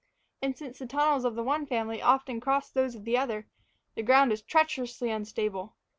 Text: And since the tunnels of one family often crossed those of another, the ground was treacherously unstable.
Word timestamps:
And 0.41 0.57
since 0.57 0.79
the 0.79 0.87
tunnels 0.87 1.25
of 1.25 1.35
one 1.35 1.67
family 1.67 2.01
often 2.01 2.39
crossed 2.39 2.73
those 2.73 2.95
of 2.95 3.05
another, 3.07 3.45
the 3.93 4.01
ground 4.01 4.31
was 4.31 4.41
treacherously 4.41 5.11
unstable. 5.11 5.75